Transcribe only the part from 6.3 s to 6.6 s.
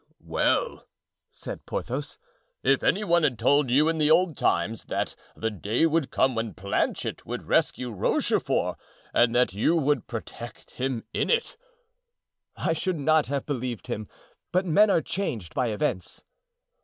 when